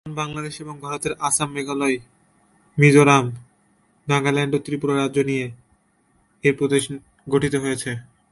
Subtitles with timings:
[0.05, 1.97] বর্তমান বাংলাদেশ এবং ভারতের আসাম, মেঘালয়,
[2.77, 3.25] মিজোরাম,
[4.07, 5.45] নাগাল্যান্ড ও ত্রিপুরা রাজ্য নিয়ে
[6.43, 6.83] এই প্রদেশ
[7.27, 7.95] গঠিত হয়েছিল।